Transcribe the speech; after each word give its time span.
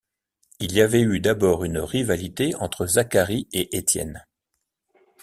Il 0.59 0.73
y 0.73 0.81
avait 0.81 1.03
eu 1.03 1.19
d’abord 1.19 1.63
une 1.63 1.77
rivalité 1.77 2.55
entre 2.55 2.87
Zacharie 2.87 3.47
et 3.53 3.77
Étienne. 3.77 4.25